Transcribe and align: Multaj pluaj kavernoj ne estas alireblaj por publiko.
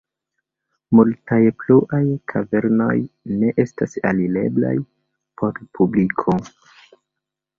Multaj 0.99 1.37
pluaj 1.63 1.99
kavernoj 2.31 2.95
ne 3.43 3.51
estas 3.65 3.93
alireblaj 4.11 4.73
por 5.43 5.63
publiko. 5.79 6.39